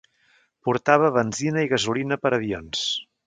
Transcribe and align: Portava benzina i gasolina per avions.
Portava 0.69 1.11
benzina 1.17 1.67
i 1.67 1.71
gasolina 1.75 2.19
per 2.25 2.33
avions. 2.39 2.85